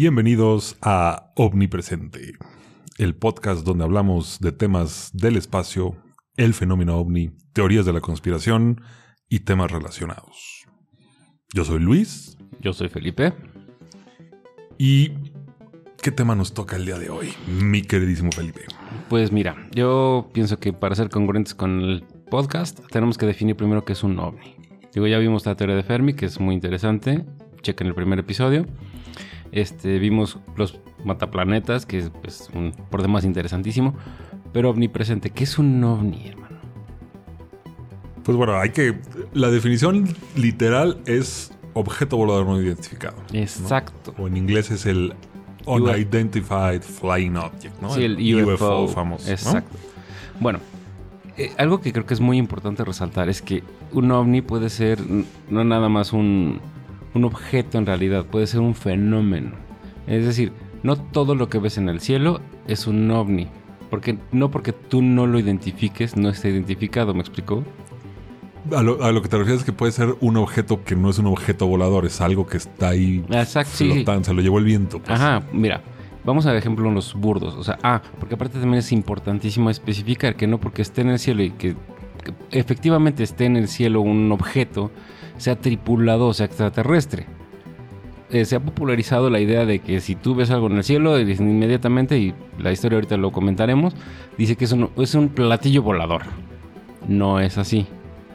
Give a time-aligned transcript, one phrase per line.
[0.00, 2.34] Bienvenidos a Omnipresente,
[2.98, 5.96] el podcast donde hablamos de temas del espacio,
[6.36, 8.80] el fenómeno ovni, teorías de la conspiración
[9.28, 10.66] y temas relacionados.
[11.52, 12.38] Yo soy Luis.
[12.60, 13.34] Yo soy Felipe.
[14.78, 15.14] ¿Y
[16.00, 18.60] qué tema nos toca el día de hoy, mi queridísimo Felipe?
[19.08, 23.84] Pues mira, yo pienso que para ser congruentes con el podcast tenemos que definir primero
[23.84, 24.54] qué es un ovni.
[24.94, 27.26] Digo, ya vimos la teoría de Fermi, que es muy interesante.
[27.62, 28.64] Chequen el primer episodio.
[29.52, 33.94] Este, vimos los mataplanetas, que es pues, un, por demás interesantísimo.
[34.52, 36.56] Pero omnipresente, ¿qué es un ovni, hermano?
[38.24, 38.98] Pues bueno, hay que.
[39.32, 43.16] La definición literal es objeto volador no identificado.
[43.32, 43.38] ¿no?
[43.38, 44.14] Exacto.
[44.18, 45.14] O en inglés es el
[45.66, 47.90] Unidentified Flying Object, ¿no?
[47.90, 49.26] Sí, el UFO, famoso.
[49.26, 49.32] ¿no?
[49.32, 49.76] Exacto.
[50.40, 50.60] Bueno,
[51.36, 54.98] eh, algo que creo que es muy importante resaltar es que un ovni puede ser
[55.48, 56.60] no nada más un,
[57.18, 59.52] un objeto en realidad, puede ser un fenómeno.
[60.06, 60.52] Es decir,
[60.82, 63.48] no todo lo que ves en el cielo es un ovni.
[63.90, 67.64] Porque, no porque tú no lo identifiques, no está identificado, ¿me explicó?
[68.74, 71.08] A lo, a lo que te refieres es que puede ser un objeto que no
[71.08, 73.90] es un objeto volador, es algo que está ahí Exacto, sí.
[73.90, 74.98] flotando, se lo llevó el viento.
[74.98, 75.18] pues.
[75.18, 75.80] Ajá, mira,
[76.24, 77.54] vamos a ejemplo unos burdos.
[77.54, 81.18] O sea, ah, porque aparte también es importantísimo especificar que no porque esté en el
[81.18, 81.76] cielo y que,
[82.22, 84.90] que efectivamente esté en el cielo un objeto,
[85.38, 87.26] sea tripulado o sea extraterrestre.
[88.30, 91.18] Eh, se ha popularizado la idea de que si tú ves algo en el cielo,
[91.18, 93.94] inmediatamente, y la historia ahorita lo comentaremos,
[94.36, 96.22] dice que es un, es un platillo volador.
[97.08, 97.86] No es así.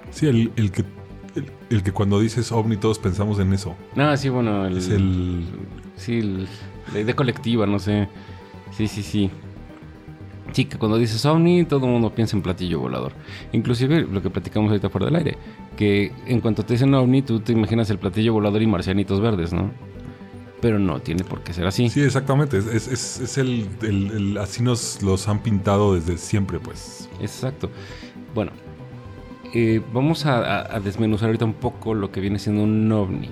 [0.10, 0.84] Sí, el, el que,
[1.36, 3.76] el, el que cuando dices ovni todos pensamos en eso.
[3.96, 5.44] No, sí, bueno, el, Es el...
[5.96, 6.48] Sí, el-
[6.92, 8.10] la idea colectiva, no sé.
[8.72, 9.30] Sí, sí, sí.
[10.54, 13.12] Que cuando dices ovni, todo el mundo piensa en platillo volador.
[13.54, 15.38] Inclusive lo que platicamos ahorita fuera del aire,
[15.76, 19.52] que en cuanto te dicen ovni, tú te imaginas el platillo volador y marcianitos verdes,
[19.52, 19.72] ¿no?
[20.62, 21.90] Pero no tiene por qué ser así.
[21.90, 22.58] Sí, exactamente.
[22.58, 27.10] Es, es- es- es el, el- el- Así nos los han pintado desde siempre, pues.
[27.20, 27.70] Exacto.
[28.34, 28.52] Bueno,
[29.54, 33.30] eh, vamos a, a- a desmenuzar ahorita un poco lo que viene siendo un ovni.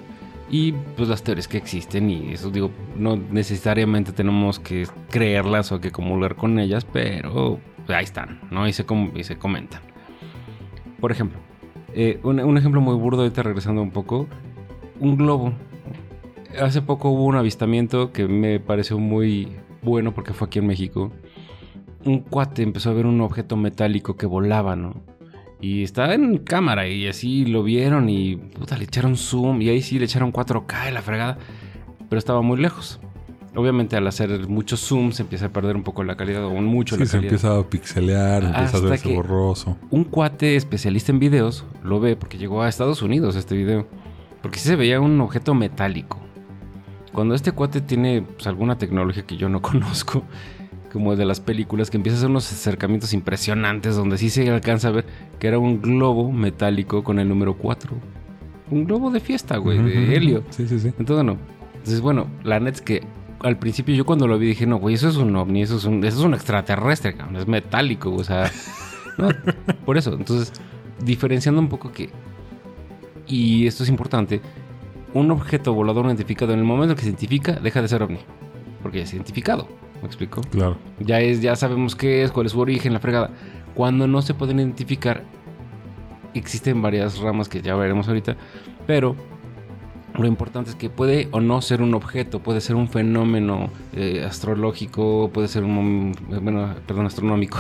[0.52, 5.80] Y pues las teorías que existen y eso digo, no necesariamente tenemos que creerlas o
[5.80, 8.68] que comulgar con ellas, pero ahí están, ¿no?
[8.68, 8.86] Y se,
[9.16, 9.82] y se comentan.
[11.00, 11.40] Por ejemplo,
[11.94, 14.28] eh, un, un ejemplo muy burdo ahorita regresando un poco,
[15.00, 15.54] un globo.
[16.62, 21.14] Hace poco hubo un avistamiento que me pareció muy bueno porque fue aquí en México
[22.06, 24.96] un cuate empezó a ver un objeto metálico que volaba, ¿no?
[25.62, 29.82] Y estaba en cámara y así lo vieron y puta, le echaron zoom y ahí
[29.82, 31.38] sí le echaron 4K y la fregada,
[32.10, 33.00] pero estaba muy lejos.
[33.56, 36.96] Obviamente al hacer mucho zoom se empieza a perder un poco la calidad o mucho
[36.96, 37.34] Sí, la se calidad.
[37.34, 39.78] empieza a pixelear, empieza a Hasta verse borroso.
[39.92, 43.88] Un cuate especialista en videos lo ve porque llegó a Estados Unidos este video.
[44.42, 46.18] Porque sí se veía un objeto metálico.
[47.14, 50.24] Cuando este cuate tiene pues, alguna tecnología que yo no conozco,
[50.92, 54.90] como de las películas, que empieza a hacer unos acercamientos impresionantes donde sí se alcanza
[54.90, 55.06] a ver
[55.40, 57.92] que era un globo metálico con el número 4.
[58.72, 60.44] Un globo de fiesta, güey, de helio.
[60.50, 60.94] Sí, sí, sí.
[60.98, 61.38] Entonces, no.
[61.74, 63.02] Entonces, bueno, la neta es que
[63.44, 65.86] al principio yo cuando lo vi dije, no, güey, eso es un ovni, eso es
[65.86, 68.52] un, eso es un extraterrestre, cabrón, es metálico, o sea,
[69.18, 69.30] no,
[69.86, 70.14] por eso.
[70.14, 70.54] Entonces,
[71.04, 72.10] diferenciando un poco que,
[73.28, 74.42] y esto es importante,
[75.14, 78.20] un objeto volador identificado en el momento en que se identifica, deja de ser ovni,
[78.82, 79.68] porque ya es identificado,
[80.02, 80.42] ¿me explico?
[80.52, 80.78] Claro.
[81.00, 83.30] Ya es, ya sabemos qué es, cuál es su origen, la fregada.
[83.74, 85.24] Cuando no se pueden identificar,
[86.34, 88.36] existen varias ramas que ya veremos ahorita,
[88.88, 89.16] pero
[90.18, 94.26] lo importante es que puede o no ser un objeto, puede ser un fenómeno eh,
[94.28, 97.60] astrológico, puede ser un, mom- bueno, perdón, astronómico.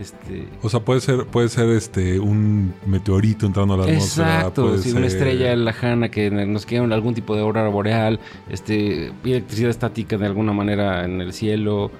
[0.00, 4.36] Este, O sea, puede ser, puede ser este un meteorito entrando a la atmósfera.
[4.38, 8.18] Exacto, puede sí, una ser- estrella lejana que nos queda algún tipo de aurora boreal,
[8.48, 11.90] este, electricidad estática de alguna manera en el cielo,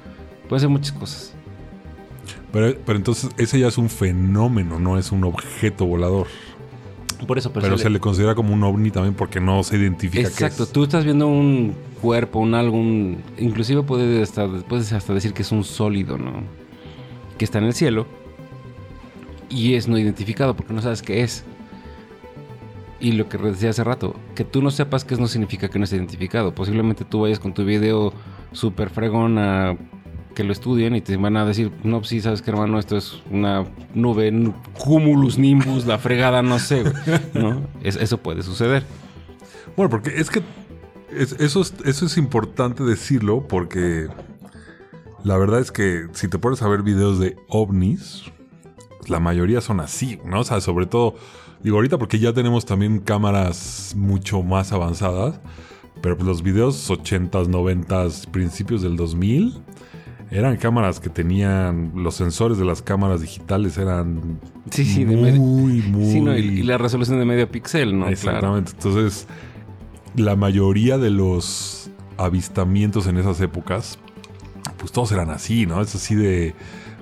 [0.48, 1.34] puede ser muchas cosas.
[2.52, 6.26] Pero, pero entonces ese ya es un fenómeno, no es un objeto volador.
[7.26, 10.56] Por eso, Pero, se le considera como un ovni también porque no se identifica Exacto,
[10.56, 10.72] qué es.
[10.72, 15.42] tú estás viendo un cuerpo, un algo, un- inclusive puedes hasta, puedes hasta decir que
[15.42, 16.42] es un sólido, ¿no?
[17.40, 18.06] Que está en el cielo
[19.48, 21.42] y es no identificado porque no sabes qué es.
[23.00, 25.78] Y lo que decía hace rato, que tú no sepas qué es no significa que
[25.78, 26.54] no esté identificado.
[26.54, 28.12] Posiblemente tú vayas con tu video
[28.52, 29.75] super fregón a
[30.34, 33.22] que lo estudien y te van a decir, no, sí, sabes que hermano, esto es
[33.31, 33.64] una
[33.94, 36.94] nube, nu- cumulus nimbus, la fregada, no sé, güey",
[37.32, 37.62] ¿no?
[37.82, 38.84] Es- eso puede suceder.
[39.78, 40.42] Bueno, porque es que
[41.10, 44.08] es- eso, es, eso es importante decirlo porque
[45.25, 48.25] la verdad es que si te pones a ver videos de ovnis,
[49.06, 50.40] la mayoría son así, ¿no?
[50.40, 51.14] O sea, sobre todo,
[51.62, 55.40] digo ahorita porque ya tenemos también cámaras mucho más avanzadas,
[56.02, 59.61] Pero pues los videos 80s, 90s, principios del 2000
[60.31, 64.38] eran cámaras que tenían los sensores de las cámaras digitales eran
[64.70, 68.06] Sí, sí, de muy, medio- muy Sí, no, y, la resolución de medio píxel, ¿no?
[68.06, 68.12] Claro.
[68.12, 68.70] Exactamente.
[68.73, 69.26] Entonces,
[70.16, 73.99] la mayoría de los avistamientos en esas épocas,
[74.80, 75.80] pues todos eran así, ¿no?
[75.80, 76.54] Es así de.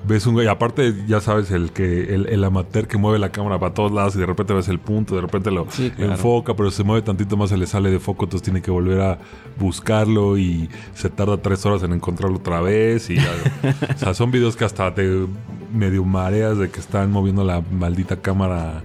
[0.06, 3.58] Ves un güey, aparte, ya sabes, el que el, el amateur que mueve la cámara
[3.58, 6.12] para todos lados y de repente ves el punto, de repente lo Sí, claro.
[6.12, 9.00] enfoca, pero se mueve tantito más, se le sale de foco, entonces tiene que volver
[9.00, 9.19] a
[9.58, 13.10] buscarlo y se tarda tres horas en encontrarlo otra vez.
[13.10, 13.25] Y ya-
[13.94, 15.26] o sea, son videos que hasta te
[15.75, 18.84] medio mareas de que están moviendo la maldita cámara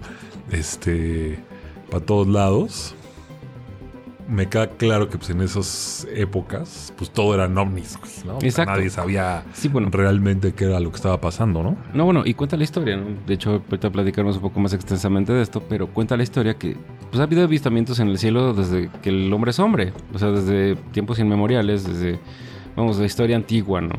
[0.51, 1.37] este
[1.91, 2.95] para todos lados.
[4.27, 8.39] Me queda claro que pues, en esas épocas, pues todo eran ovnis, güey, ¿no?
[8.41, 8.71] Exacto.
[8.71, 9.89] nadie sabía Sí, bueno.
[9.91, 11.75] realmente qué era lo que estaba pasando, ¿no?
[11.93, 13.05] No, bueno, y cuenta la historia, ¿no?
[13.27, 16.77] De hecho, ahorita platicaremos un poco más extensamente de esto, pero cuenta la historia que
[17.09, 20.29] pues ha habido avistamientos en el cielo desde que el hombre es hombre, o sea,
[20.31, 22.19] desde tiempos inmemoriales, desde,
[22.75, 23.95] vamos, la historia antigua, ¿no?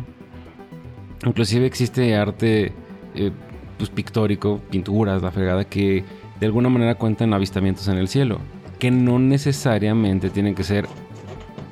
[1.27, 2.73] Inclusive existe arte,
[3.15, 3.31] eh,
[3.79, 6.05] pues pictórico, pinturas, la fregada, que
[6.41, 8.39] de alguna manera cuentan avistamientos en el cielo,
[8.85, 10.87] que no necesariamente tienen que ser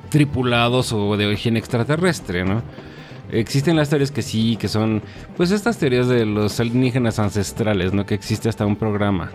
[0.09, 2.63] tripulados o de origen extraterrestre, ¿no?
[3.31, 5.03] Existen las teorías que sí, que son,
[5.37, 8.07] pues estas teorías de los alienígenas ancestrales, ¿no?
[8.07, 9.29] Que existe hasta un programa.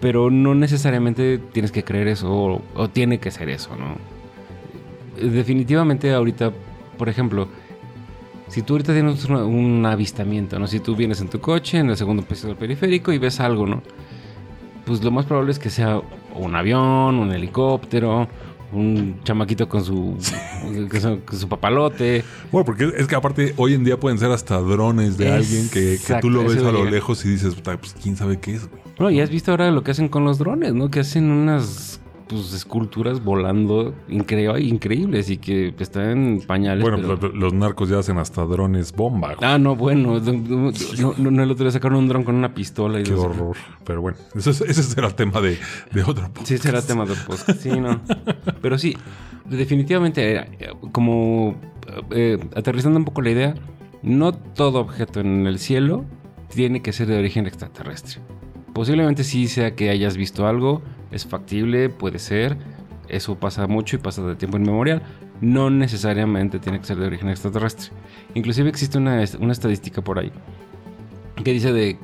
[0.00, 3.96] Pero no necesariamente tienes que creer eso o, tiene que ser eso, ¿no?
[5.30, 6.52] Definitivamente ahorita,
[6.96, 7.48] por ejemplo,
[8.48, 10.66] si tú ahorita tienes una- un avistamiento, ¿no?
[10.66, 13.66] Si tú vienes en tu coche, en el segundo piso del periférico y ves algo,
[13.66, 13.82] ¿no?
[14.84, 16.00] Pues lo más probable es que sea
[16.34, 18.28] un avión, un helicóptero,
[18.72, 20.16] un chamaquito con su,
[20.90, 22.24] con su, con su papalote.
[22.50, 25.98] Bueno, porque es que aparte hoy en día pueden ser hasta drones de alguien que,
[26.04, 28.68] que tú lo ves a lo lejos y dices, "Puta, pues quién sabe qué es,
[28.68, 28.82] güey.
[28.98, 30.90] Bueno, y has visto ahora lo que hacen con los drones, ¿no?
[30.90, 32.00] Que hacen unas
[32.32, 36.82] pues, esculturas volando incre- increíbles y que están en pañales.
[36.82, 39.50] Bueno, pero- pues, los narcos ya hacen hasta drones bomba, güey.
[39.50, 40.20] Ah, no, bueno.
[40.20, 43.56] No, no, no, el otro día sacaron un dron con una pistola y Qué horror.
[43.84, 45.58] Pero bueno, ese, es- ese será el tema de,
[45.92, 46.46] de otro podcast.
[46.48, 47.60] Sí, será tema de podcast.
[47.60, 48.00] Sí, no.
[48.60, 48.96] Pero sí,
[49.48, 50.46] definitivamente, eh,
[50.92, 51.56] como
[52.10, 53.54] eh, aterrizando un poco la idea,
[54.02, 56.04] no todo objeto en el cielo
[56.54, 58.20] tiene que ser de origen extraterrestre.
[58.72, 62.56] Posiblemente sí sea que hayas visto algo, es factible, puede ser.
[63.08, 65.02] Eso pasa mucho y pasa de tiempo inmemorial.
[65.40, 67.90] No necesariamente tiene que ser de origen extraterrestre.
[68.34, 70.32] Inclusive existe una, una estadística por ahí
[71.42, 71.98] que dice de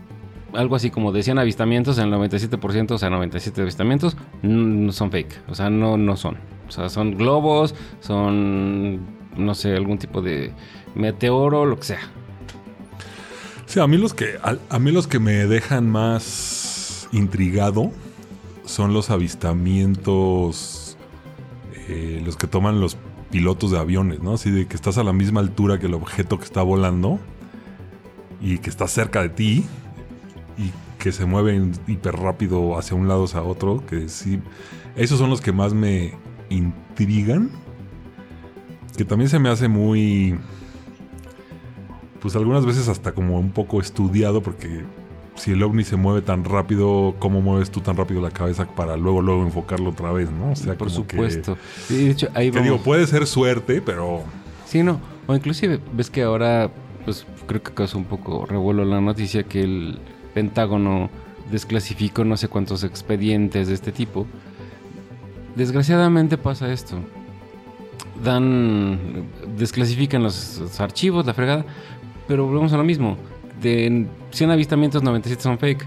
[0.54, 5.42] algo así como de 100 avistamientos, el 97%, o sea, 97 avistamientos, no son fake.
[5.48, 6.36] O sea, no, no son.
[6.68, 9.00] O sea, son globos, son,
[9.36, 10.52] no sé, algún tipo de
[10.94, 12.00] meteoro, lo que sea.
[13.66, 16.57] Sí, a mí los que a, a mí los que me dejan más
[17.12, 17.90] intrigado
[18.64, 20.96] son los avistamientos,
[21.88, 22.96] eh, los que toman los
[23.30, 24.34] pilotos de aviones, ¿no?
[24.34, 27.18] Así de que estás a la misma altura que el objeto que está volando
[28.40, 29.64] y que está cerca de ti
[30.56, 34.40] y que se mueven hiper rápido hacia un lado hacia otro, que sí,
[34.96, 36.14] esos son los que más me
[36.50, 37.50] intrigan,
[38.96, 40.38] que también se me hace muy
[42.20, 44.84] pues algunas veces hasta como un poco estudiado porque
[45.38, 48.96] si el ovni se mueve tan rápido, ¿cómo mueves tú tan rápido la cabeza para
[48.96, 50.52] luego luego enfocarlo otra vez, no?
[50.52, 51.56] O sea, Por como supuesto.
[51.86, 54.24] Sí, de hecho, ahí Que, digo, puede ser suerte, pero
[54.66, 55.00] Sí, no.
[55.26, 56.70] O inclusive, ves que ahora,
[57.04, 59.98] pues creo que causó un poco revuelo la noticia que el
[60.34, 61.08] Pentágono
[61.50, 64.26] desclasificó no sé cuántos expedientes de este tipo.
[65.56, 66.98] Desgraciadamente pasa esto.
[68.22, 68.98] Dan,
[69.56, 71.64] desclasifican los archivos, la fregada,
[72.26, 73.16] pero volvemos a lo mismo.
[73.62, 75.86] De 100 avistamientos, 97 son fake.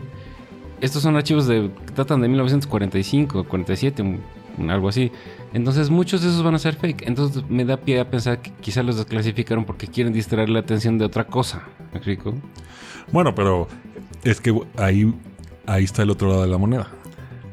[0.81, 5.11] Estos son archivos que datan de 1945, 47, un- algo así.
[5.53, 7.03] Entonces muchos de esos van a ser fake.
[7.07, 10.97] Entonces me da pie a pensar que quizás los desclasificaron porque quieren distraer la atención
[10.97, 11.63] de otra cosa.
[11.91, 12.33] ¿Me explico?
[13.11, 13.67] bueno, pero
[14.23, 15.13] es que ahí,
[15.65, 16.87] ahí está el otro lado de la moneda.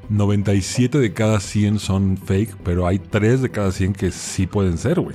[0.09, 4.79] 97 de cada 100 son fake, pero hay 3 de cada 100 que sí pueden
[4.79, 5.15] ser, güey.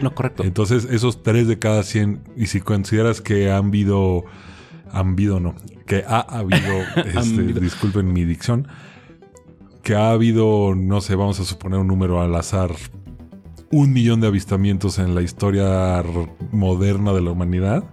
[0.00, 0.42] No, correcto.
[0.42, 4.24] Entonces, esos 3 de cada 100, y si consideras que han habido,
[4.90, 5.54] han habido, no,
[5.86, 8.68] que ha habido, este, disculpen mi dicción,
[9.82, 12.70] que ha habido, no sé, vamos a suponer un número al azar,
[13.70, 16.02] un millón de avistamientos en la historia
[16.52, 17.84] moderna de la humanidad.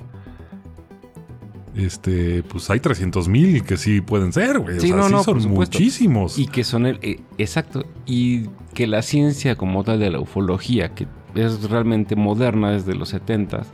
[1.75, 4.79] Este, pues hay 300 mil que sí pueden ser, güey.
[4.79, 6.37] Sí, o sea, no, sí no, son muchísimos.
[6.37, 6.99] Y que son el...
[7.01, 7.85] eh, exacto.
[8.05, 13.13] Y que la ciencia como tal de la ufología, que es realmente moderna desde los
[13.13, 13.65] 70s,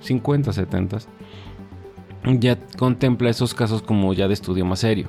[0.00, 1.06] 50, 70s,
[2.38, 5.08] ya contempla esos casos como ya de estudio más serio.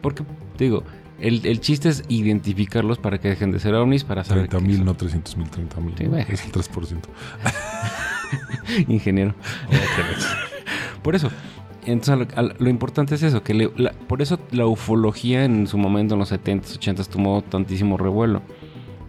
[0.00, 0.24] Porque,
[0.58, 0.82] digo,
[1.20, 4.72] El, el chiste es identificarlos para que dejen de ser ovnis, para saber 30 qué
[4.72, 5.94] mil, no 300 mil, 30 mil.
[5.96, 6.26] Sí, bueno.
[6.28, 6.98] Es el 3%.
[8.88, 9.34] Ingeniero.
[11.02, 11.30] Por eso.
[11.84, 15.78] Entonces, lo, lo importante es eso, que le- la- por eso la ufología en su
[15.78, 18.42] momento, en los 70s, 80s, tomó tantísimo revuelo.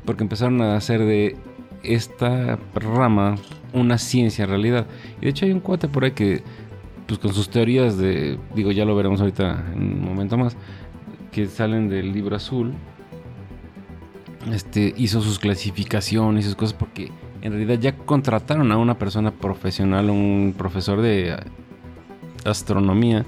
[0.05, 1.37] Porque empezaron a hacer de
[1.83, 3.35] esta rama
[3.73, 4.87] una ciencia en realidad.
[5.19, 6.43] Y de hecho hay un cuate por ahí que,
[7.07, 10.55] pues con sus teorías de, digo, ya lo veremos ahorita en un momento más,
[11.31, 12.73] que salen del libro azul,
[14.51, 17.11] este, hizo sus clasificaciones y sus cosas porque
[17.41, 21.35] en realidad ya contrataron a una persona profesional, un profesor de
[22.45, 23.25] astronomía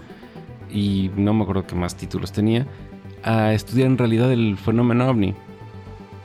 [0.72, 2.68] y no me acuerdo qué más títulos tenía,
[3.24, 5.34] a estudiar en realidad el fenómeno ovni.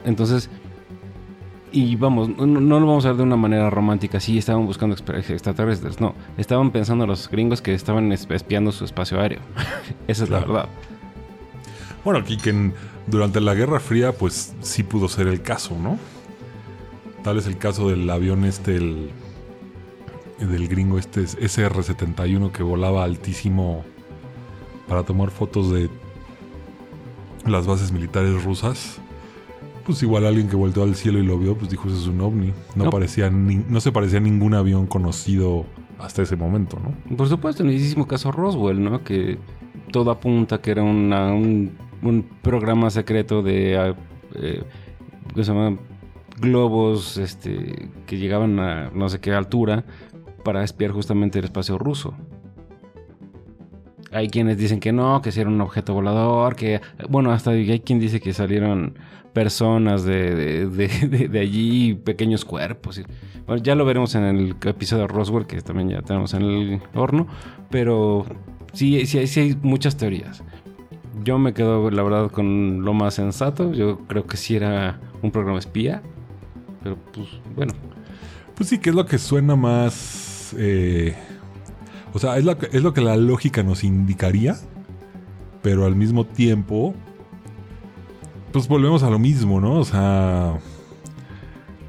[0.05, 0.51] Entonces,
[1.73, 4.95] y vamos, no, no lo vamos a ver de una manera romántica, sí, estaban buscando
[4.97, 9.41] extra- extraterrestres, no, estaban pensando los gringos que estaban es- espiando su espacio aéreo.
[10.09, 10.69] Esa es la verdad.
[12.05, 12.73] Bueno, aquí que
[13.07, 15.99] durante la Guerra Fría, pues sí pudo ser el caso, ¿no?
[17.23, 19.11] Tal es el caso del avión este, el,
[20.41, 23.85] del gringo este SR-71 que volaba altísimo
[24.89, 25.91] para tomar fotos de
[27.47, 28.99] las bases militares rusas.
[29.91, 32.21] Pues igual alguien que volteó al cielo y lo vio, pues dijo, eso es un
[32.21, 32.53] ovni.
[32.77, 32.91] No, No.
[32.91, 35.67] parecía ni- no se parecía a ningún avión conocido
[35.99, 37.17] hasta ese momento, ¿no?
[37.17, 39.03] Por supuesto, en el mismísimo caso Roswell, ¿no?
[39.05, 39.39] Que
[39.93, 43.77] todo apunta que era una- un, un programa secreto de...
[43.79, 43.95] ah,
[44.37, 44.63] eh,
[45.35, 45.77] ¿Qué se llama?
[46.41, 49.85] Globos este, que llegaban a no sé qué altura
[50.45, 52.15] para espiar justamente el espacio ruso.
[54.13, 56.81] Hay quienes dicen que no, que si era un objeto volador, que...
[57.09, 58.95] Bueno, hasta hay quien dice que salieron
[59.33, 63.01] personas de, de, de- allí, pequeños cuerpos.
[63.47, 66.81] bueno, ya lo veremos en el episodio de Roswell, que también ya tenemos en el
[66.95, 67.29] horno.
[67.71, 68.27] Pero
[68.73, 70.43] sí, sí, sí hay muchas teorías.
[71.23, 73.73] Yo me quedo, la verdad, con lo más sensato.
[73.73, 76.03] Yo creo que sí era un programa espía.
[76.83, 77.75] Pero pues, bueno.
[78.57, 80.55] Pues sí, que es lo que suena más.
[80.59, 81.15] eh,
[82.13, 84.57] o sea, es lo, que, es lo que la lógica nos indicaría.
[85.63, 86.95] Pero al mismo tiempo.
[88.53, 89.75] Pues volvemos a lo mismo, ¿no?
[89.75, 90.59] O sea.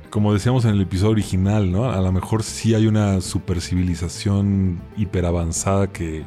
[0.09, 1.89] Como decíamos en el episodio original, ¿no?
[1.89, 6.23] A lo mejor sí hay una supercivilización hiperavanzada que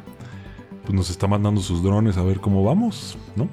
[0.83, 3.47] pues, nos está mandando sus drones a ver cómo vamos, ¿no?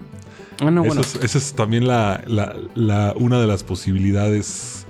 [0.61, 1.03] Ah, no, bueno.
[1.03, 4.87] Eso es- esa es también la, la- la- una de las posibilidades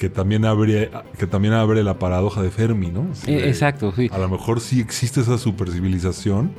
[0.00, 3.06] que también abre que también abre la paradoja de Fermi, ¿no?
[3.26, 4.08] Exacto, sí.
[4.10, 6.52] A lo mejor sí existe esa supercivilización.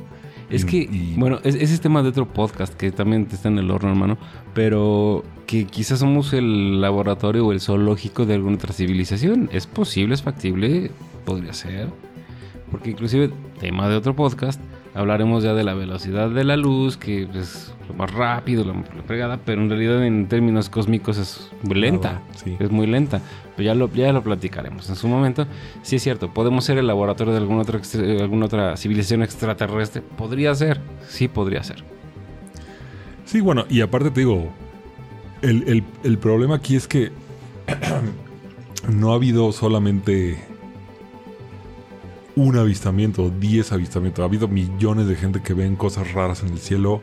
[0.48, 3.48] Es y- que, y- bueno, es- ese es tema de otro podcast que también está
[3.48, 4.16] en el horno, hermano.
[4.54, 9.50] Pero que quizás somos el laboratorio o el zoológico de alguna otra civilización.
[9.52, 10.92] Es posible, es factible,
[11.24, 11.88] podría ser.
[12.70, 14.60] Porque inclusive, tema de otro podcast,
[14.94, 19.02] hablaremos ya de la velocidad de la luz, que es lo más rápido, la, la
[19.06, 22.20] fregada, pero en realidad en términos cósmicos es muy lenta.
[22.36, 22.56] Sí.
[22.58, 23.20] Es muy lenta.
[23.56, 25.46] Pero ya lo, ya lo platicaremos en su momento.
[25.82, 27.80] Sí es cierto, podemos ser el laboratorio de alguna otra,
[28.20, 30.02] alguna otra civilización extraterrestre.
[30.16, 31.82] Podría ser, sí podría ser.
[33.24, 34.50] Sí, bueno, y aparte te digo,
[35.42, 37.12] el, el- el problema aquí es que
[38.92, 40.38] no ha habido solamente
[42.36, 44.22] un avistamiento, 10 avistamientos.
[44.22, 47.02] Ha habido millones de gente que ven cosas raras en el cielo.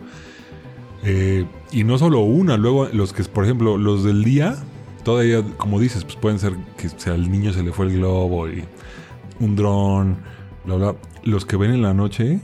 [1.04, 4.58] Eh, y no solo una, luego los que, por ejemplo, los del día,
[5.04, 8.50] todavía, como dices, pues pueden ser que sea, al niño se le fue el globo
[8.50, 8.64] y
[9.40, 10.18] un dron,
[10.66, 10.96] bla, bla.
[11.24, 12.40] Los que ven en la noche,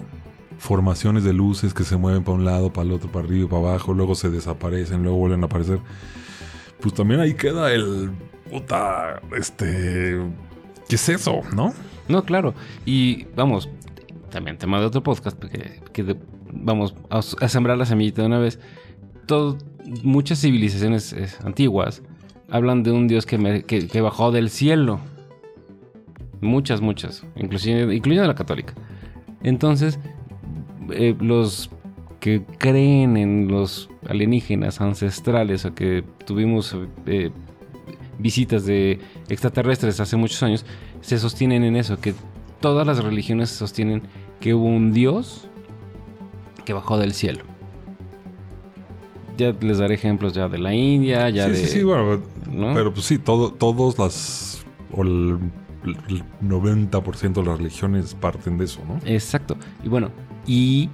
[0.58, 3.70] formaciones de luces que se mueven para un lado, para el otro, para arriba para
[3.70, 5.80] abajo, luego se desaparecen, luego vuelven a aparecer.
[6.82, 8.12] Pues también ahí queda el
[8.50, 10.20] puta, este,
[10.88, 11.74] ¿qué es eso, no?
[12.08, 12.54] No, claro.
[12.86, 13.70] Y vamos,
[14.30, 15.42] también tema de otro podcast,
[15.92, 16.16] que
[16.52, 18.60] vamos a, sembrar la semillita de una vez.
[20.04, 22.02] Muchas civilizaciones antiguas
[22.50, 23.64] hablan de un dios que, me-
[24.02, 25.00] bajó del cielo.
[26.42, 28.74] Muchas, muchas, inclusive, incluyendo la católica.
[29.42, 30.00] Entonces,
[30.92, 31.72] eh, los
[32.20, 37.32] que creen en los alienígenas ancestrales o que tuvimos eh,
[38.20, 40.66] visitas de extraterrestres hace muchos años,
[41.02, 42.14] se sostienen en eso, que
[42.60, 44.04] todas las religiones sostienen
[44.40, 45.48] que hubo un dios
[46.66, 47.44] que bajó del cielo.
[49.38, 51.58] Ya les daré ejemplos ya de la India, ya sí, de...
[51.58, 52.74] sí, sí, bueno, ¿no?
[52.74, 55.40] pero pues sí, todo, todos las, o el,
[55.84, 59.00] el 90% de las religiones parten de eso, ¿no?
[59.06, 59.58] Exacto.
[59.84, 60.10] Y bueno,
[60.48, 60.90] y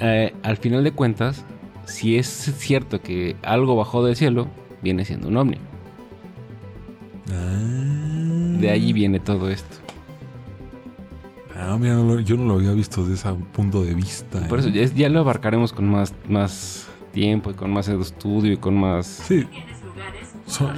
[0.00, 1.44] eh, al final de cuentas,
[1.84, 4.48] si es cierto que algo bajó del cielo,
[4.82, 5.58] viene siendo un ovni.
[7.26, 9.76] De ahí viene todo esto.
[11.56, 14.46] Ah, mira, no lo- yo no lo había visto desde ese punto de vista.
[14.48, 14.72] Por eso ¿eh?
[14.72, 19.06] ya, ya lo abarcaremos con más, más tiempo y con más estudio y con más...
[19.06, 19.46] Sí.
[20.46, 20.74] Son-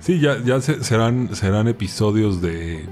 [0.00, 2.84] sí, ya, ya se- serán, serán episodios de...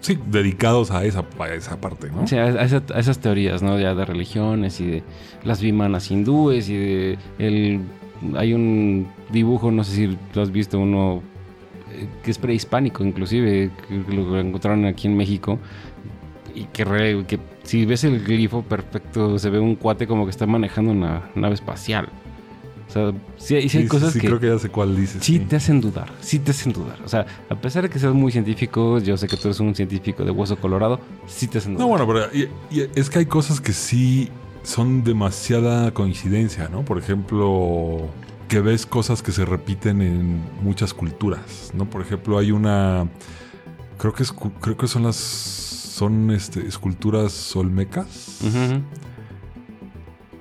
[0.00, 2.20] Sí, dedicados a esa, a esa parte, ¿no?
[2.22, 3.78] A, esa- a esas teorías, ¿no?
[3.80, 5.02] Ya de religiones y de
[5.44, 7.80] las vimanas hindúes y de el...
[8.36, 11.22] Hay un dibujo, no sé si lo has visto, uno
[11.92, 15.58] eh, que es prehispánico inclusive, que lo encontraron aquí en México
[16.54, 20.30] y que, re- que si ves el glifo perfecto se ve un cuate como que
[20.30, 22.08] está manejando una nave espacial.
[22.88, 25.22] O sea, sí, hay- sí hay cosas sí, que creo que ya sé cuál dices.
[25.22, 26.96] sí te hacen dudar, sí te hacen dudar.
[27.04, 29.74] O sea, a pesar de que seas muy científico, yo sé que tú eres un
[29.74, 31.86] científico de hueso colorado, sí te hacen dudar.
[31.88, 34.30] No, bueno, pero y- y es que hay cosas que sí
[34.66, 36.84] son demasiada coincidencia, ¿no?
[36.84, 38.08] Por ejemplo,
[38.48, 41.88] que ves cosas que se repiten en muchas culturas, ¿no?
[41.88, 43.08] Por ejemplo, hay una
[43.96, 48.40] creo que es, creo que son las son este, esculturas olmecas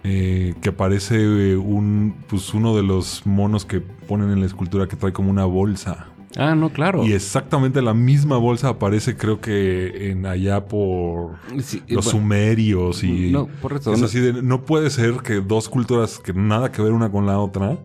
[0.04, 4.88] eh, que parece eh, un pues uno de los monos que ponen en la escultura
[4.88, 7.06] que trae como una bolsa Ah, no, claro.
[7.06, 12.20] y exactamente la misma bolsa aparece creo que en allá por Sí, eh, los bueno,
[12.20, 13.94] sumerios y No, correcto.
[13.94, 17.10] es no- así de no puede ser que dos culturas que nada que ver una
[17.10, 17.78] con la otra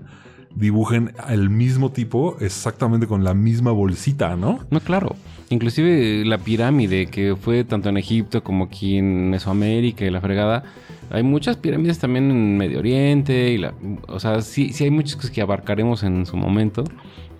[0.54, 4.58] dibujen el mismo tipo exactamente con la misma bolsita, ¿no?
[4.70, 5.14] No, claro.
[5.48, 10.64] Inclusive la pirámide que fue tanto en Egipto como aquí en Mesoamérica y la fregada.
[11.10, 13.74] Hay muchas pirámides también en Medio Oriente y la,
[14.08, 16.84] o sea, sí, sí hay muchas cosas que abarcaremos en su momento.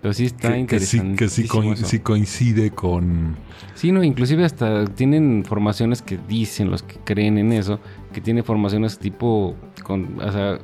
[0.03, 1.17] Pero sí está Que, que sí, interesante.
[1.17, 3.37] que sí, coin- sí coincide con
[3.75, 7.81] Sí, no, inclusive hasta tienen formaciones que dicen los que creen en eso,
[8.13, 9.55] que tiene formaciones tipo,
[9.85, 10.59] con, o sea,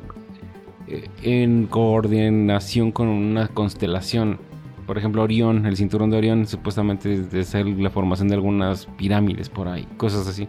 [0.89, 4.39] eh, en coordinación con una constelación.
[4.87, 8.87] Por ejemplo, Orión, el cinturón de Orión, supuestamente es de ser la formación de algunas
[8.97, 10.49] pirámides por ahí, cosas así.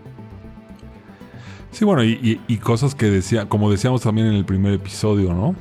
[1.71, 5.33] Sí, bueno, y, y- y cosas que decía, como decíamos también en el primer episodio,
[5.33, 5.55] ¿no?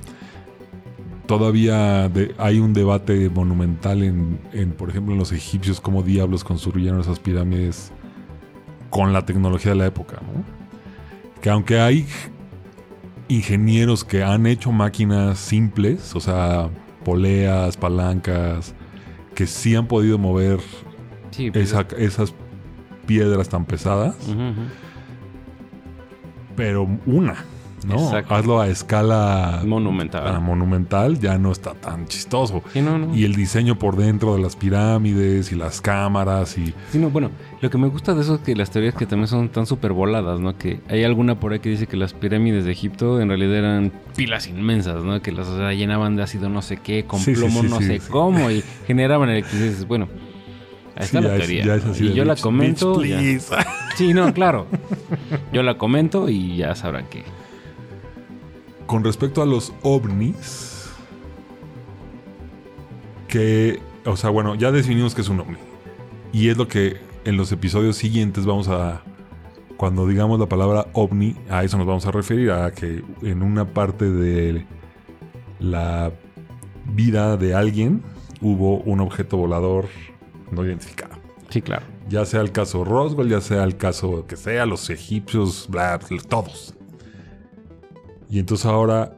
[1.26, 6.44] Todavía de- hay un debate monumental en, en, por ejemplo, en los egipcios, cómo diablos
[6.44, 7.90] construyeron esas pirámides
[8.90, 10.44] con la tecnología de la época, ¿no?
[11.40, 12.06] Que aunque hay
[13.28, 16.70] ingenieros que han hecho máquinas simples, o sea,
[17.04, 18.74] poleas, palancas,
[19.34, 20.60] que sí han podido mover
[21.32, 22.32] Sí, pues, esa- esas
[23.04, 24.16] piedras tan pesadas,
[26.54, 27.44] pero una,
[27.86, 27.94] ¿no?
[28.04, 28.34] Exacto.
[28.34, 30.26] Hazlo a escala Monumental.
[30.26, 32.62] a monumental, ya no está tan chistoso.
[32.72, 33.14] Sí, no, no.
[33.16, 37.30] Y el diseño por dentro de las pirámides y las cámaras y Sí, no, bueno,
[37.60, 39.92] lo que me gusta de eso es que las teorías que también son tan súper
[39.92, 40.58] voladas, ¿no?
[40.58, 43.92] Que hay alguna por ahí que dice que las pirámides de Egipto en realidad eran
[44.16, 45.22] pilas inmensas, ¿no?
[45.22, 47.80] Que las o sea, llenaban de ácido no sé qué, con Sí, plomo sí, no
[47.80, 49.86] sé cómo y generaban electricidad.
[49.86, 50.08] Bueno,
[50.96, 51.64] ahí está Sí, la ya es- teoría.
[51.64, 51.90] ya es ¿no?
[51.92, 53.02] así y yo la comento.
[53.04, 53.20] ya-.
[53.96, 54.66] Sí, no, claro.
[55.52, 57.22] Yo la comento y ya sabrán que.
[58.86, 60.88] Con respecto a los ovnis,
[63.28, 65.58] que, o sea, bueno, ya definimos que es un ovni.
[66.32, 69.02] Y es lo que en los episodios siguientes vamos a,
[69.76, 73.64] cuando digamos la palabra ovni, a eso nos vamos a referir, a que en una
[73.64, 74.64] parte de
[75.58, 76.12] la
[76.94, 78.02] vida de alguien
[78.40, 79.86] hubo un objeto volador
[80.50, 81.16] no identificado.
[81.48, 81.84] Sí, claro.
[82.08, 86.22] Ya sea el caso Roswell, ya sea el caso que sea, los egipcios, bla, bla,
[86.28, 86.75] todos.
[88.28, 89.16] Y entonces ahora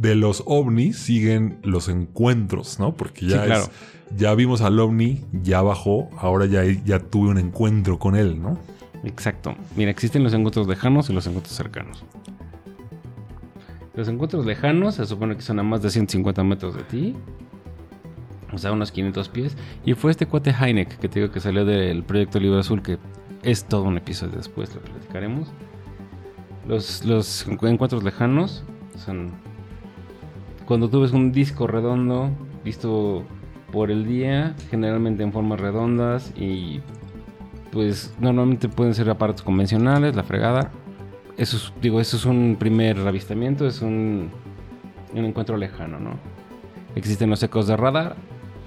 [0.00, 2.94] de los ovnis siguen los encuentros, ¿no?
[2.94, 3.62] Porque ya Sí, claro.
[3.64, 3.70] es-
[4.16, 8.58] ya vimos al ovni, ya bajó, ahora ya, ya tuve un encuentro con él, ¿no?
[9.04, 9.54] Exacto.
[9.76, 12.04] Mira, existen los encuentros lejanos y los encuentros cercanos.
[13.94, 17.14] Los encuentros lejanos se supone que son a más de 150 metros de ti.
[18.52, 19.56] O sea, unos 500 pies.
[19.84, 22.98] Y fue este cuate Heineck que te digo que salió del proyecto Libro Azul, que
[23.42, 25.48] es todo un episodio después, lo platicaremos.
[26.68, 28.62] Los, encuentros lejanos
[28.96, 29.32] son
[30.66, 32.30] cuando tú ves un disco redondo
[32.62, 33.24] visto
[33.72, 36.80] por el día, generalmente en formas redondas y
[37.72, 40.70] pues normalmente pueden ser aparatos convencionales, la fregada.
[41.38, 44.30] Eso es, digo, eso es un primer avistamiento, es un,
[45.14, 46.18] un encuentro lejano, ¿no?
[46.96, 48.16] Existen los ecos de radar,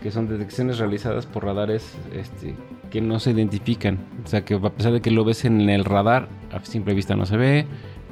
[0.02, 2.56] que son detecciones realizadas por radares este,
[2.90, 4.00] que no se identifican.
[4.24, 7.16] O sea, que a pesar de que lo ves en el radar, a simple vista
[7.16, 7.68] no se ve,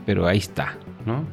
[0.09, 1.23] pero ahí está, ¿no?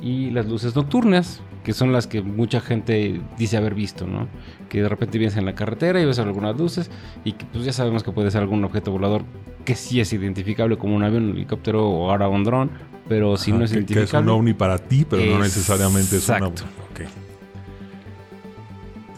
[0.00, 4.28] Y las luces nocturnas, que son las que mucha gente dice haber visto, ¿no?
[4.70, 6.90] Que de repente vienes en la carretera y ves algunas luces
[7.22, 9.24] y que pues ya sabemos que puede ser algún objeto volador
[9.66, 12.70] que sí es identificable como un avión, un helicóptero o ahora un dron,
[13.10, 14.30] pero si Ajá, no es que, que es un identificable...
[14.30, 16.62] ovni para ti, pero no necesariamente es un ovni.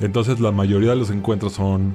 [0.01, 1.95] Entonces la mayoría de los encuentros son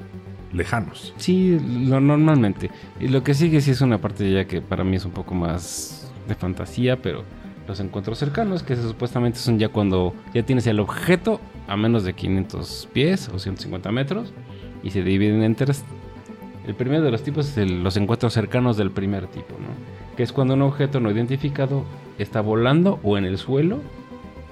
[0.53, 1.13] lejanos.
[1.17, 2.71] Sí, lo normalmente.
[3.01, 5.35] Y lo que sigue sí es una parte ya que para mí es un poco
[5.35, 5.98] más
[6.29, 7.23] de fantasía, pero
[7.67, 12.13] los encuentros cercanos, que supuestamente son ya cuando ya tienes el objeto a menos de
[12.13, 14.31] 500 pies o 150 metros
[14.81, 15.83] y se dividen en tres.
[16.65, 20.15] El primero de los tipos es el- los encuentros cercanos del primer tipo, ¿no?
[20.15, 21.83] Que es cuando un objeto no identificado
[22.17, 23.81] está volando o en el suelo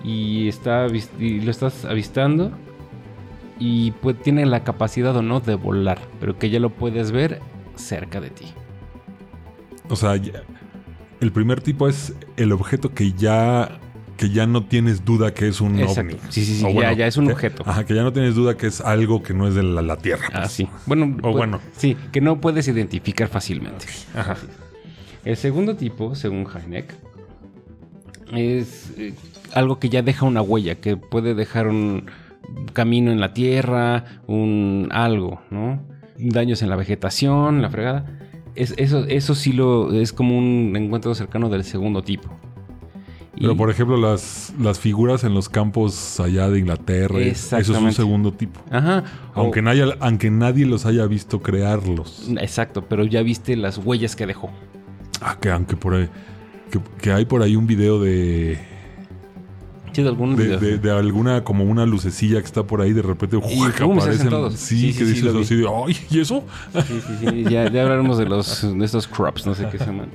[0.03, 0.87] y, está
[1.19, 2.51] y lo estás avistando
[3.59, 7.39] y pues tiene la capacidad o no de volar, pero que ya lo puedes ver
[7.75, 8.45] cerca de ti.
[9.89, 10.15] O sea,
[11.21, 13.80] el primer tipo es el objeto que ya
[14.17, 16.01] que ya no tienes duda que es un Exacto.
[16.01, 16.13] ovni.
[16.30, 17.62] Sí, sí, sí, ya- ya es un que- objeto.
[17.67, 19.97] Ajá, que ya no tienes duda que es algo que no es de la, la
[19.97, 20.25] Tierra.
[20.32, 20.43] pues.
[20.43, 20.67] Ah, sí.
[20.88, 21.60] Bueno, O pues, bueno.
[21.75, 23.86] Sí, que no puedes identificar fácilmente.
[24.15, 24.36] Ajá.
[25.23, 26.95] El segundo tipo, según Heineck,
[28.34, 29.13] es eh,
[29.53, 32.10] algo que ya deja una huella, que puede dejar un
[32.73, 35.82] camino en la tierra, un algo, ¿no?
[36.17, 38.06] Daños en la vegetación, la fregada.
[38.58, 42.28] Es, eso, eso sí lo es como un encuentro cercano del segundo tipo.
[43.39, 47.93] Pero por ejemplo, las, las figuras en los campos allá de Inglaterra, eso es un
[47.93, 48.60] segundo tipo.
[48.72, 49.04] Ajá.
[49.36, 52.28] o- Aunque, nadie, aunque nadie los haya visto crearlos.
[52.41, 54.50] Exacto, pero ya viste las huellas que dejó.
[55.22, 56.10] Ah, que aunque por ahí.
[56.72, 58.58] Que, que hay por ahí un video de,
[60.03, 60.60] De algún de, video.
[60.60, 64.29] de- de alguna, como una lucecilla que está por ahí, de repente, que aparecen.
[64.29, 64.53] todos.
[64.55, 65.97] Sí, Sí, que sí, dices así de, ¡ay!
[66.10, 66.43] ¿Y eso?
[66.73, 67.43] Sí, sí, sí.
[67.43, 70.10] Ya, ya hablaremos de los de estos crops, no sé qué se llaman.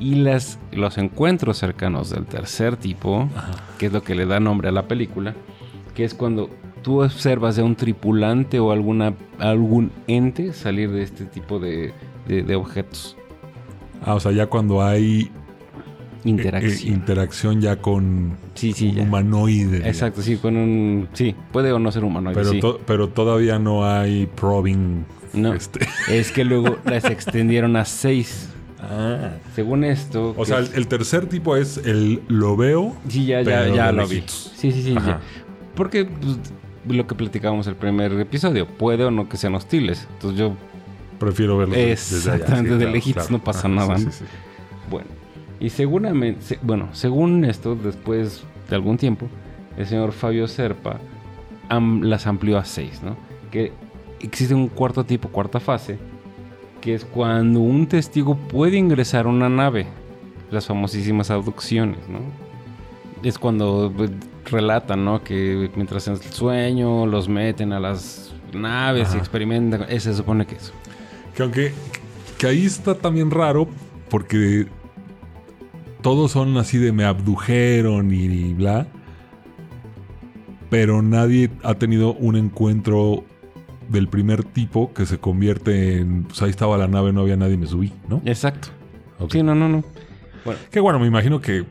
[0.00, 3.28] Y las, los encuentros cercanos del tercer tipo,
[3.78, 5.34] que es lo que le da nombre a la película,
[5.94, 6.50] que es cuando
[6.82, 11.92] tú observas a un tripulante o alguna, algún ente salir de este tipo de,
[12.26, 13.16] de- de objetos.
[14.04, 15.30] Ah, o sea, ya cuando hay eh,
[16.28, 16.92] Interacción.
[16.92, 19.64] eh, interacción ya con sí, sí, un humanoide.
[19.66, 19.86] digamos.
[19.86, 21.08] Exacto, sí, con un...
[21.12, 22.60] Sí, puede o no ser humanoide, Pero, sí.
[22.60, 25.04] to- pero todavía no hay probing.
[25.32, 25.52] No.
[25.54, 25.86] este.
[26.08, 28.48] Es que luego las extendieron a seis.
[28.80, 29.30] Ah.
[29.54, 30.34] Según esto...
[30.36, 32.94] O sea, es- el, tercer tipo es el lo veo.
[33.08, 34.22] Sí, ya, ya, ya lo vi.
[34.26, 34.94] Sí, sí, sí.
[34.94, 35.20] Ya.
[35.74, 36.38] Porque pues,
[36.86, 40.06] lo que platicábamos el primer episodio, puede o no que sean hostiles.
[40.14, 40.54] Entonces yo,
[41.18, 42.34] Prefiero verlo de- desde allá.
[42.42, 44.24] Exactamente, de lejitos no pasa nada, sí, sí.
[44.90, 45.06] bueno.
[45.64, 49.26] Y seguramente, se- bueno, según esto, después de algún tiempo,
[49.78, 50.98] el señor Fabio Serpa
[51.68, 53.16] am- las amplió a seis, ¿no?
[53.50, 53.72] Que
[54.20, 55.98] existe un cuarto tipo, cuarta fase,
[56.82, 59.86] que es cuando un testigo puede ingresar a una nave.
[60.50, 62.18] Las famosísimas abducciones, ¿no?
[63.26, 64.10] Es cuando pues,
[64.50, 65.24] relatan, ¿no?
[65.24, 69.18] Que mientras en el sueño los meten a las naves y Ajá.
[69.18, 69.84] experimentan.
[69.84, 70.72] Ese se supone que eso.
[71.34, 71.72] Que aunque
[72.38, 73.66] que ahí está también raro
[74.10, 74.66] porque
[76.04, 78.86] todos son así de me abdujeron y, y bla.
[80.68, 83.24] Pero nadie ha tenido un encuentro
[83.88, 86.24] del primer tipo que se convierte en.
[86.24, 88.20] Pues ahí estaba la nave, no había nadie, me subí, ¿no?
[88.26, 88.68] Exacto.
[89.30, 89.82] Sí, no, no, no.
[90.44, 91.64] Bueno, Que bueno, me imagino que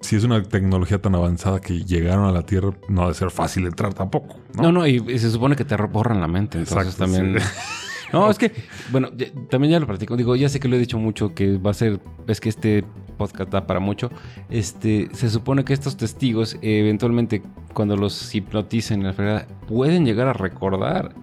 [0.00, 3.30] si es una tecnología tan avanzada que llegaron a la Tierra, no ha de ser
[3.30, 4.64] fácil entrar tampoco, ¿no?
[4.64, 6.58] No, no, y, y se supone que te borran la mente.
[6.58, 7.40] Entonces Exacto, también.
[7.40, 7.46] sí.
[8.12, 8.52] No, es que,
[8.90, 10.16] bueno, ya- también ya lo platico.
[10.16, 12.00] Digo, ya sé que lo he dicho mucho, que va a ser.
[12.26, 12.84] Es que este
[13.16, 14.10] podcast da para mucho.
[14.50, 17.42] Este, se supone que estos testigos, eh, eventualmente,
[17.74, 21.14] cuando los hipnoticen en la fregada, pueden llegar a recordar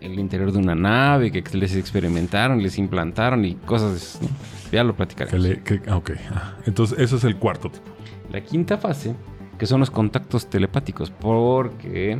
[0.00, 4.28] el interior de una nave que les experimentaron, les implantaron y cosas ¿no?
[4.72, 5.40] Ya lo Que platicaremos.
[5.46, 6.10] le- que- ah, ok.
[6.34, 7.84] Ah, Entonces, eso es el cuarto tipo.
[8.32, 9.14] La quinta fase,
[9.58, 12.18] que son los contactos telepáticos, porque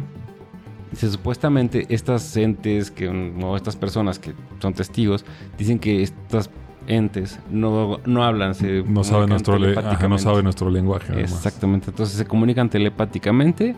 [0.95, 5.25] se supuestamente estas entes que, o estas personas que son testigos
[5.59, 6.51] dicen que estas
[6.87, 11.13] entes no, no hablan, se No sabe nuestro, ajá, no sabe nuestro lenguaje.
[11.13, 11.33] además.
[11.33, 13.75] Exactamente, entonces se comunican telepáticamente.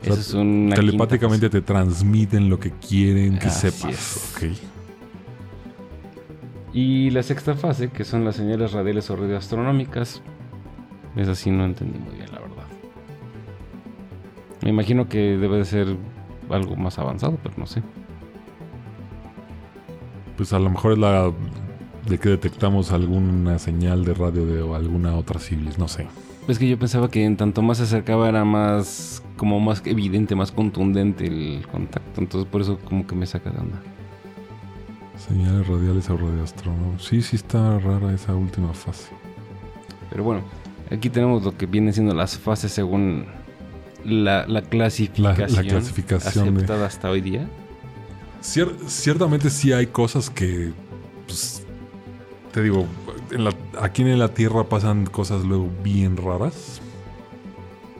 [0.00, 3.92] O sea, Eso es una Telepáticamente te transmiten lo que quieren que Así sepas.
[3.92, 4.32] es.
[4.34, 4.40] Ok.
[4.50, 4.66] fase.
[6.72, 10.22] Y la sexta fase, que son las señales radiales o radioastronómicas.
[11.16, 12.64] Esa sí no entendí muy bien, la verdad.
[14.62, 15.96] Me imagino que debe de ser
[16.50, 17.82] algo más avanzado, pero no sé.
[20.36, 21.32] Pues a lo mejor es la
[22.08, 26.06] de que detectamos alguna señal de radio de alguna otra civilis, no sé.
[26.46, 30.34] Es que yo pensaba que en tanto más se acercaba era más como más evidente,
[30.34, 32.20] más contundente el contacto.
[32.20, 33.80] Entonces por eso como que me saca de onda.
[35.16, 37.04] Señales radiales o radioastrónomos.
[37.04, 39.10] Sí, sí está rara esa última fase.
[40.10, 40.42] Pero bueno,
[40.90, 43.26] aquí tenemos lo que vienen siendo las fases según
[44.04, 47.48] la, la clasificación, La- la clasificación de- aceptada hasta hoy día.
[48.42, 50.72] Cier- ciertamente sí hay cosas que,
[51.26, 51.64] pues,
[52.52, 52.86] te digo,
[53.32, 56.80] en la- aquí en la Tierra pasan cosas luego bien raras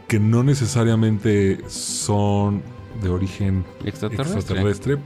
[0.06, 2.62] que no necesariamente son
[3.02, 4.38] de origen Extraterrestre.
[4.38, 4.96] extraterrestre,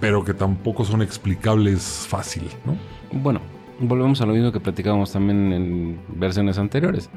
[0.00, 2.76] pero que tampoco son explicables fácil, ¿no?
[3.20, 3.40] Bueno,
[3.80, 7.10] volvemos a lo mismo que platicábamos también en versiones anteriores.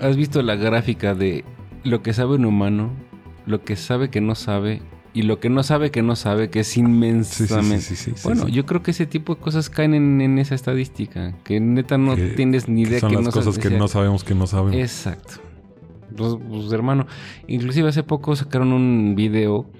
[0.00, 1.44] ¿Has visto la gráfica de
[1.88, 2.90] lo que sabe un humano,
[3.46, 4.82] lo que sabe que no sabe
[5.14, 7.80] y lo que no sabe que no sabe, que es inmensamente.
[7.80, 10.38] Sí, sí, sí, sí, bueno, yo creo que ese tipo de cosas caen en, en
[10.38, 13.54] esa estadística, que neta no Que- tienes ni Que idea son que las no cosas
[13.56, 13.68] sabes.
[13.70, 14.76] que no sabemos que no sabemos.
[14.76, 15.34] Exacto.
[16.16, 17.06] Pues, pues, hermano,
[17.46, 19.70] inclusive hace poco sacaron un video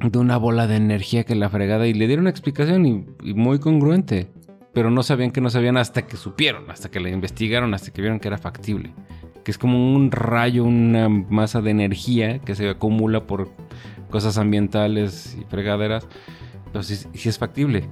[0.00, 3.34] de una bola de energía que la fregada y le dieron una explicación y, y
[3.34, 4.28] muy congruente.
[4.72, 8.00] Pero no sabían que no sabían hasta que supieron, hasta que la investigaron, hasta que
[8.02, 8.92] vieron que era factible.
[9.44, 13.50] Que es como un rayo, una masa de energía que se acumula por
[14.10, 16.06] cosas ambientales y fregaderas.
[16.72, 17.84] Pero sí, es factible.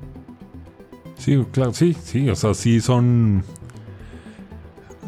[1.17, 3.45] Sí, claro, sí, sí, o sea, sí son...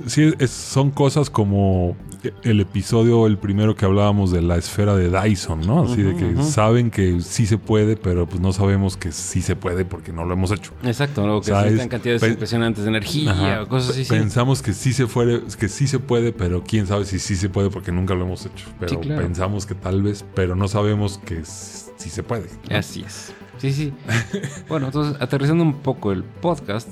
[0.07, 1.97] Sí, son cosas como
[2.43, 5.83] el episodio, el primero que hablábamos de la esfera de Dyson, ¿no?
[5.85, 9.57] Así de que saben que sí se puede, pero pues no sabemos que sí se
[9.57, 10.73] puede porque no lo hemos hecho.
[10.85, 11.41] Exacto, ¿no?
[11.41, 13.63] que necesitan es- cantidades impresionantes de energía Ajá.
[13.63, 14.05] o cosas así.
[14.05, 14.11] sí.
[14.11, 17.49] Pensamos que sí se puede, que sí se puede, pero quién sabe si sí se
[17.49, 18.67] puede porque nunca lo hemos hecho.
[18.79, 19.23] Pero Sí, claro.
[19.23, 22.49] pensamos que tal vez, pero no sabemos que sí se puede.
[22.71, 22.77] ¿no?
[22.77, 23.33] Así es.
[23.59, 23.93] Sí, sí.
[24.69, 26.89] bueno, entonces, aterrizando un poco el podcast,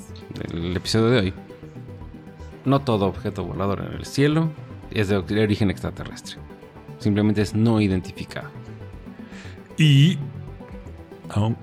[0.53, 1.33] el episodio de hoy.
[2.65, 4.49] No todo objeto volador en el cielo
[4.95, 6.37] es de origen extraterrestre.
[6.99, 8.49] Simplemente es no identificado.
[9.77, 10.17] Y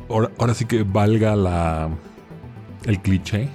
[0.09, 1.89] ahora, ahora sí que valga la
[2.85, 3.49] el cliché,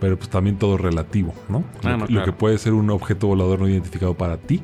[0.00, 1.64] pero pues también todo relativo, ¿no?
[1.82, 2.32] Ah, lo, no, que- lo claro.
[2.32, 4.62] que puede ser un objeto volador no identificado para ti,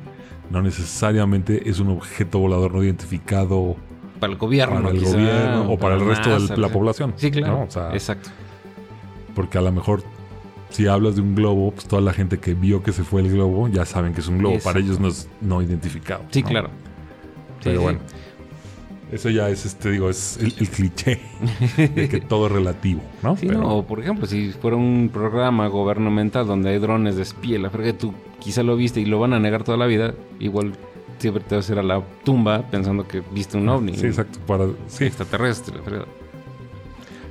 [0.51, 3.77] no necesariamente es un objeto volador no identificado
[4.19, 6.73] Para el gobierno, para el quizá, gobierno o para el resto NASA, de la sí.
[6.75, 7.13] población.
[7.17, 7.59] Sí, claro.
[7.59, 7.63] ¿no?
[7.65, 8.31] O sea, Exacto.
[9.35, 10.03] porque a lo mejor
[10.71, 13.31] si hablas de un globo, pues toda la gente que vio que se fue el
[13.31, 14.59] globo ya saben que es un globo.
[14.63, 16.23] Para ellos no es no identificado.
[16.31, 16.49] Sí, ¿no?
[16.49, 16.71] claro.
[17.63, 17.83] Pero sí.
[17.83, 17.99] bueno.
[19.13, 21.21] Eso ya es, este, digo, es el, el cliché
[21.77, 23.37] de que todo es relativo, ¿no?
[23.37, 27.23] Sí, Pero- no, o por ejemplo, si fuera un programa gubernamental donde hay drones de
[27.23, 30.15] espía, la frega tú quizá lo viste y lo van a negar toda la vida,
[30.39, 30.75] igual
[31.19, 33.97] siempre te vas a ir a la tumba pensando que viste un ovni.
[33.97, 34.39] Sí, exacto.
[34.47, 36.07] Para, sí, Extraterrestre, la fregada.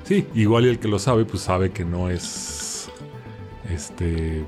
[0.04, 2.69] sí, igual y el que lo sabe, pues sabe que no es.
[3.72, 4.46] Este.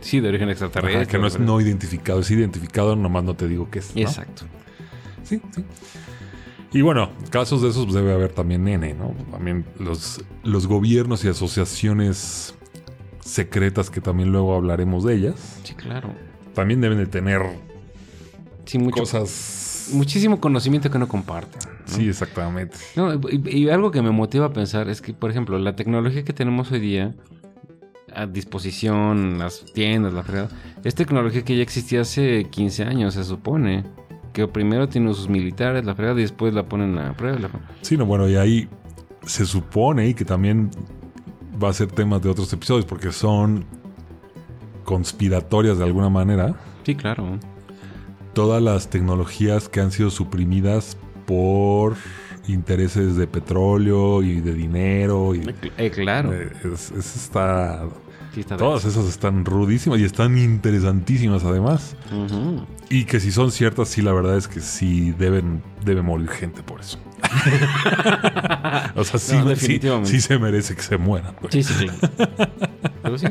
[0.00, 1.06] Sí, de origen ajá, extraterrestre.
[1.06, 2.20] que no es no identificado.
[2.20, 3.94] Es identificado, nomás no te digo qué es.
[3.94, 4.02] ¿no?
[4.02, 4.44] Exacto.
[5.22, 5.64] Sí, sí.
[6.72, 9.14] Y bueno, casos de esos pues, debe haber también nene, ¿no?
[9.30, 12.54] También los, los gobiernos y asociaciones
[13.20, 16.10] secretas que también luego hablaremos de ellas, Sí, claro.
[16.54, 17.42] también deben de tener
[18.66, 19.90] Sí, mucho, cosas...
[19.92, 21.60] muchísimo conocimiento que no comparten.
[21.62, 21.92] ¿no?
[21.92, 22.76] Sí, exactamente.
[22.94, 26.24] No, y, y algo que me motiva a pensar es que, por ejemplo, la tecnología
[26.24, 27.14] que tenemos hoy día
[28.16, 30.48] a disposición, las tiendas, la fregada,
[30.82, 33.84] es tecnología que ya existía hace 15 años, se supone.
[34.32, 37.38] Que primero tienen sus militares, la fregada, y después la ponen a prueba.
[37.38, 37.48] la.
[37.82, 38.68] Sí, no, bueno, y ahí
[39.24, 40.70] se supone y que también
[41.62, 43.64] va a ser temas de otros episodios porque son
[44.84, 46.54] conspiratorias de alguna manera.
[46.84, 47.38] Sí, claro.
[48.34, 51.94] Todas las tecnologías que han sido suprimidas por
[52.46, 55.40] intereses de petróleo y de dinero y
[55.78, 56.32] Eh, claro.
[56.32, 57.84] Eh, es- es- está
[58.42, 62.66] Sí todas esas están rudísimas y están interesantísimas además Ujú.
[62.90, 66.62] y que si son ciertas sí la verdad es que sí deben debe morir gente
[66.62, 66.98] por eso
[68.94, 70.10] o sea sí, No, sí- definitivamente.
[70.10, 71.34] sí se merece que se mueran.
[71.50, 72.52] Sí, sí, claro.
[73.02, 73.26] Pero sí.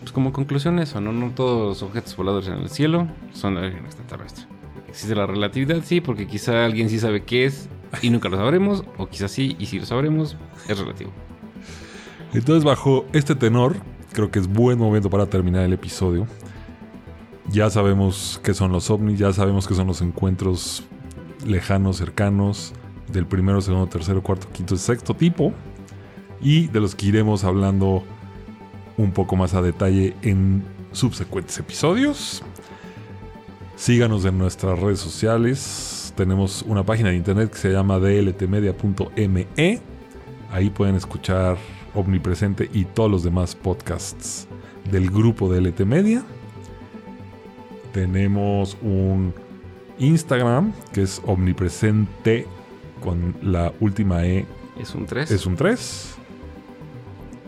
[0.00, 1.12] Pues como conclusión eso, ¿no?
[1.12, 4.44] No todos los objetos voladores en el cielo son de origen extraterrestre.
[4.88, 7.68] Existe la relatividad, sí, porque quizá alguien sí sabe qué es
[8.02, 10.36] y nunca lo sabremos, o quizá sí, y si lo sabremos,
[10.68, 11.12] es relativo.
[12.38, 13.76] Entonces bajo este tenor
[14.12, 16.26] creo que es buen momento para terminar el episodio
[17.48, 20.84] ya sabemos qué son los ovnis ya sabemos qué son los encuentros
[21.44, 22.72] lejanos cercanos
[23.12, 25.52] del primero segundo tercero cuarto quinto sexto tipo
[26.40, 28.04] y de los que iremos hablando
[28.96, 32.42] un poco más a detalle en subsecuentes episodios.
[33.76, 36.12] Síganos en nuestras redes sociales.
[36.16, 39.46] Tenemos una página de internet que se llama dltmedia.me.
[40.50, 41.58] Ahí pueden escuchar
[41.96, 44.46] Omnipresente y todos los demás podcasts
[44.90, 46.22] del grupo DLT Media.
[47.92, 49.34] Tenemos un
[49.98, 52.46] Instagram que es Omnipresente
[53.02, 54.46] con la última E
[54.78, 55.30] Es un 3.
[55.30, 56.14] es un 3.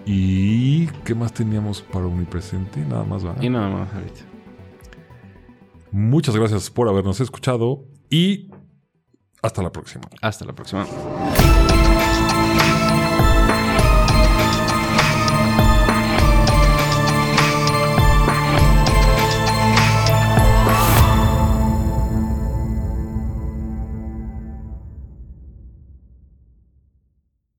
[0.06, 2.80] ¿Y qué más teníamos para omnipresente?
[2.80, 3.42] Nada más, ¿verdad?
[3.42, 4.20] Y nada más ahorita.
[5.90, 8.50] Muchas gracias por habernos escuchado y
[9.42, 10.04] hasta la próxima.
[10.22, 10.86] Hasta la próxima.